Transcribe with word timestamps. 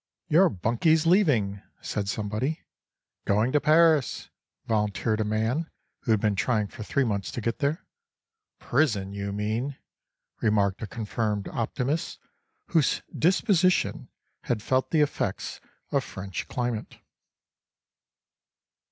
"Your 0.29 0.49
bunky's 0.49 1.05
leaving" 1.05 1.61
said 1.79 2.09
somebody. 2.09 2.61
"Going 3.25 3.51
to 3.51 3.61
Paris" 3.61 4.31
volunteered 4.65 5.19
a 5.19 5.23
man 5.23 5.69
who 5.99 6.11
had 6.11 6.19
been 6.19 6.35
trying 6.35 6.69
for 6.69 6.81
three 6.81 7.03
months 7.03 7.29
to 7.29 7.39
get 7.39 7.59
there. 7.59 7.85
"Prison 8.57 9.13
you 9.13 9.31
mean" 9.31 9.77
remarked 10.41 10.81
a 10.81 10.87
confirmed 10.87 11.47
optimist 11.49 12.17
whose 12.69 13.03
disposition 13.15 14.09
had 14.45 14.63
felt 14.63 14.89
the 14.89 15.01
effects 15.01 15.61
of 15.91 16.03
French 16.03 16.47
climate. 16.47 16.97